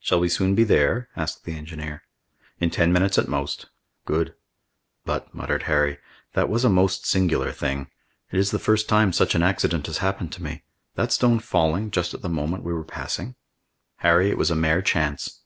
[0.00, 2.02] "Shall we soon be there?" asked the engineer.
[2.60, 3.70] "In ten minutes at most."
[4.04, 4.34] "Good."
[5.06, 5.96] "But," muttered Harry,
[6.34, 7.86] "that was a most singular thing.
[8.30, 10.62] It is the first time such an accident has happened to me.
[10.96, 13.34] "That stone falling just at the moment we were passing."
[14.00, 15.40] "Harry, it was a mere chance."